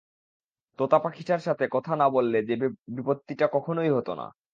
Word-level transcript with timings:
তোতাপাখিটার 0.79 1.39
সাথে 1.39 1.65
কথা 1.71 1.93
না 1.95 2.07
বললে 2.09 2.39
যে 2.41 2.53
বিপত্তিটা 2.95 3.45
কখনোই 3.47 3.89
হতো 3.89 4.11
না। 4.15 4.25